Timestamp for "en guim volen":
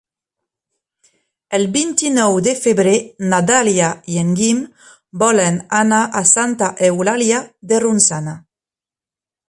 4.23-5.63